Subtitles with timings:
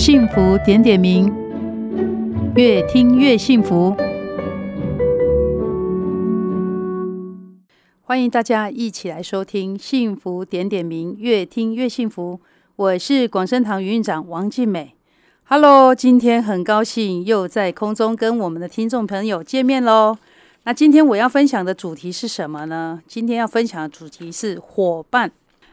[0.00, 1.30] 幸福点点名，
[2.56, 3.94] 越听越幸福。
[8.00, 12.40] 欢迎大家一起来收听《幸福点点名》，越听越幸福。
[12.76, 14.94] 我是广生堂营运长王静美。
[15.44, 20.16] Hello，今天很高兴又在空中跟我们的听众朋友见面喽。
[20.62, 23.02] 那今天我要分享的主题是什么呢？
[23.06, 25.30] 今天要分享的主题是伙伴。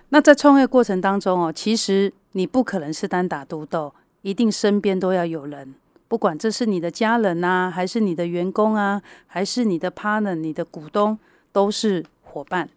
[0.09, 3.93] 那在创业过程当中哦，其实你不可能是单打独斗，
[4.27, 5.73] 一定身边都要有人，
[6.09, 11.17] 不管这是你的家人啊，还是你的员工啊，还是你的 partner、你的股东，
[11.53, 12.03] 都是。
[12.29, 12.69] 伙伴，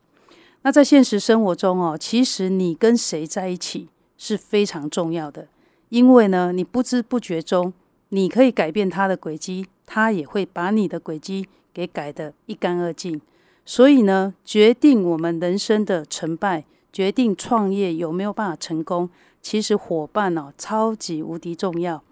[0.62, 5.48] 那在现实生活中哦，其实你跟谁在一起是非常重要的，
[5.88, 7.72] 因为呢，你不知不觉中，
[8.10, 13.20] 你可以改变他的轨迹，他也会把你的轨迹给改得一干二净。
[13.66, 19.08] 所以呢，决定我们人生的成败，决定创业有没有办法成功，
[19.40, 22.02] 其实伙伴哦，超级无敌重要。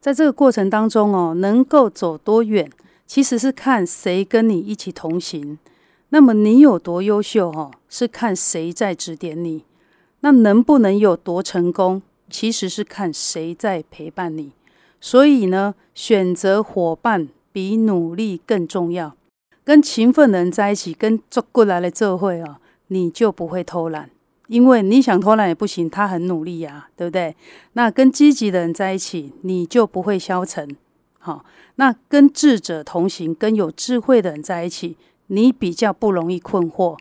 [0.00, 2.70] 在这个过程当中哦，能够走多远，
[3.06, 5.58] 其实是看谁跟你一起同行。
[6.10, 9.64] 那么你有多优秀哦，是看谁在指点你；
[10.20, 12.00] 那能不能有多成功，
[12.30, 14.52] 其实是看谁在陪伴你。
[15.00, 19.16] 所以呢，选择伙伴比努力更重要。
[19.64, 24.08] 跟勤奋的人在一起，跟做过来的社会哦，你就不会偷懒，
[24.48, 27.34] 因为你想偷懒也不行，他很努力呀，对不对？
[27.72, 30.76] 那跟积极的人在一起，你就不会消沉。
[31.18, 31.44] 好，
[31.74, 34.96] 那跟智者同行，跟有智慧的人在一起。
[35.28, 36.96] 你比较不容易困惑，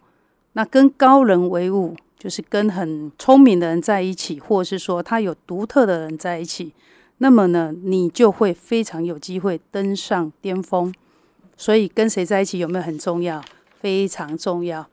[0.54, 6.74] 那跟高人为伍，就是跟很聪明的人在一起，或是说他有独特的人在一起，
[7.20, 10.92] 那么呢，你就会非常有机会登上巅峰。
[11.56, 13.44] 所以跟谁在一起有没有很重要？
[13.80, 14.88] 非常重要。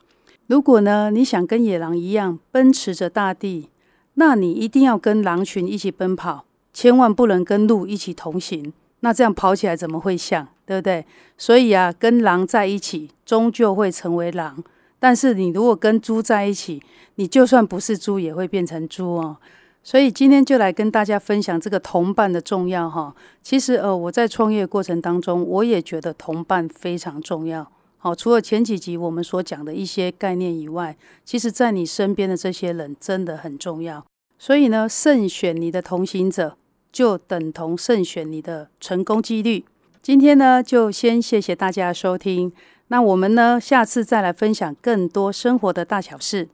[0.47, 3.71] 如果呢，你想跟野狼一样奔驰着大地，
[4.15, 8.73] 那你一定要跟狼群一起奔跑，千万不能跟鹿一起同行。
[9.01, 10.47] 那这样跑起来怎么会像？
[10.65, 11.05] 对不对？
[11.37, 14.63] 所以啊，跟狼在一起，终究会成为狼。
[15.01, 16.81] 但是你如果跟猪在一起，
[17.17, 19.37] 你就算不是猪，也会变成猪哦。
[19.83, 23.13] 所以今天就来跟大家分享这个同伴的重要哈。
[23.43, 27.69] 其实呃，我在创业过程当中，我也觉得同伴非常重要。
[28.05, 34.05] 好，除了前几集我们所讲的一些概念以外，其实在你身边的这些人真的很重要。
[34.41, 36.57] 所以呢，慎选你的同行者，
[36.91, 39.65] 就等同慎选你的成功几率。
[40.03, 42.53] 今天呢，就先谢谢大家收听。
[42.89, 46.49] 那我们呢，下次再来分享更多生活的大小事。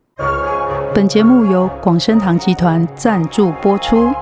[0.94, 4.12] 本节目由广生堂集团赞助播出。